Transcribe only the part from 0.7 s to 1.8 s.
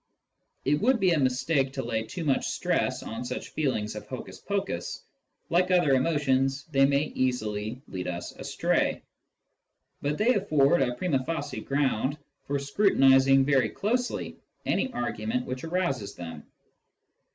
would be a mistake